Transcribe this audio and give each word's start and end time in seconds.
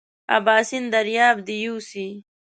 اباسین 0.37 0.83
دریاب 0.93 1.37
دې 1.47 1.55
یوسي. 1.65 2.07